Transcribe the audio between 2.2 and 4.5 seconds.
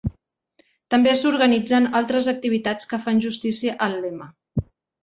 activitats que fan justícia al lema.